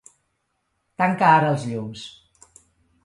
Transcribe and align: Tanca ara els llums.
Tanca 1.01 1.29
ara 1.33 1.53
els 1.57 1.67
llums. 1.73 2.09